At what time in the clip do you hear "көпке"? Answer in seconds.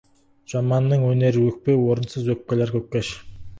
2.79-3.07